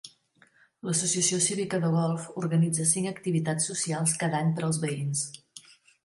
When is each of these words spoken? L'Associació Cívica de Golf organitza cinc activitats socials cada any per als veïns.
L'Associació 0.87 1.37
Cívica 1.47 1.79
de 1.83 1.91
Golf 1.95 2.23
organitza 2.43 2.87
cinc 2.91 3.09
activitats 3.11 3.67
socials 3.73 4.15
cada 4.25 4.39
any 4.39 4.49
per 4.57 4.65
als 4.69 4.81
veïns. 4.87 5.23